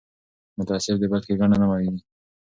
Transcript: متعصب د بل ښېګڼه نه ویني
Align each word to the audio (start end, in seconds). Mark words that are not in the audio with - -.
متعصب 0.59 0.95
د 0.99 1.03
بل 1.11 1.21
ښېګڼه 1.27 1.57
نه 1.61 1.67
ویني 1.69 2.01